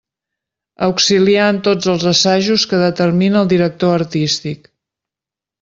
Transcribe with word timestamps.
Auxiliar 0.85 1.49
en 1.55 1.59
tots 1.67 1.91
els 1.93 2.07
assajos 2.13 2.65
que 2.73 2.81
determine 2.87 3.39
el 3.43 3.55
director 3.55 3.95
artístic. 4.03 4.71